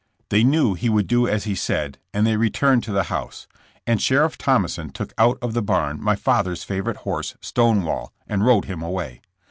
[0.29, 3.45] They knew he would do as he said and they returned to the house,
[3.85, 8.65] and Sheriff Thompson took out of the barn my father's favorite horse Stonewall, and rode
[8.65, 9.21] him away.